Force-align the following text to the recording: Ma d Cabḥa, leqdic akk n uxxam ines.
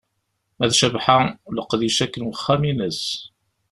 Ma 0.57 0.65
d 0.69 0.73
Cabḥa, 0.79 1.19
leqdic 1.55 1.97
akk 2.05 2.15
n 2.17 2.27
uxxam 2.31 2.61
ines. 2.71 3.03